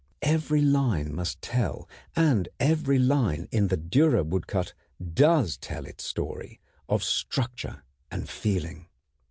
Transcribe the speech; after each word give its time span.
Every 0.23 0.61
line 0.61 1.13
must 1.13 1.43
tell, 1.43 1.87
and 2.15 2.49
every 2.59 2.97
line 2.97 3.47
in 3.51 3.67
the 3.67 3.77
Dürer 3.77 4.25
woodcut 4.25 4.73
does 5.13 5.57
tell 5.57 5.85
its 5.85 6.03
story 6.03 6.59
of 6.89 7.03
structure 7.03 7.83
and 8.09 8.27
feeling. 8.27 8.87